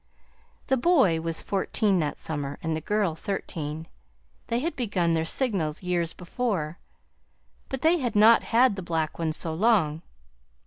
"The 0.65 0.77
boy 0.77 1.21
was 1.21 1.43
fourteen 1.43 1.99
that 1.99 2.17
summer, 2.17 2.57
and 2.63 2.75
the 2.75 2.81
girl 2.81 3.13
thirteen. 3.13 3.87
They 4.47 4.57
had 4.57 4.75
begun 4.75 5.13
their 5.13 5.25
signals 5.25 5.83
years 5.83 6.11
before, 6.11 6.79
but 7.69 7.83
they 7.83 7.99
had 7.99 8.15
not 8.15 8.45
had 8.45 8.75
the 8.75 8.81
black 8.81 9.19
one 9.19 9.31
so 9.31 9.53
long. 9.53 10.01